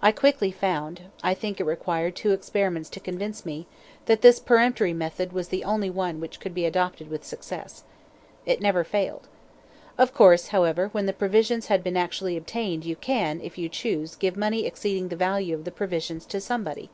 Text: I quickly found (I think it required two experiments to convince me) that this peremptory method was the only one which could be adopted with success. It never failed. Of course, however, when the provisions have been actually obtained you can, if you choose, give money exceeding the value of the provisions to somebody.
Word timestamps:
I 0.00 0.12
quickly 0.12 0.50
found 0.50 1.02
(I 1.22 1.34
think 1.34 1.60
it 1.60 1.64
required 1.66 2.16
two 2.16 2.32
experiments 2.32 2.88
to 2.88 3.00
convince 3.00 3.44
me) 3.44 3.66
that 4.06 4.22
this 4.22 4.40
peremptory 4.40 4.94
method 4.94 5.34
was 5.34 5.48
the 5.48 5.62
only 5.62 5.90
one 5.90 6.20
which 6.20 6.40
could 6.40 6.54
be 6.54 6.64
adopted 6.64 7.10
with 7.10 7.22
success. 7.22 7.84
It 8.46 8.62
never 8.62 8.82
failed. 8.82 9.28
Of 9.98 10.14
course, 10.14 10.48
however, 10.56 10.88
when 10.92 11.04
the 11.04 11.12
provisions 11.12 11.66
have 11.66 11.84
been 11.84 11.98
actually 11.98 12.38
obtained 12.38 12.86
you 12.86 12.96
can, 12.96 13.42
if 13.42 13.58
you 13.58 13.68
choose, 13.68 14.16
give 14.16 14.38
money 14.38 14.64
exceeding 14.64 15.08
the 15.08 15.16
value 15.16 15.54
of 15.54 15.64
the 15.64 15.70
provisions 15.70 16.24
to 16.32 16.40
somebody. 16.40 16.88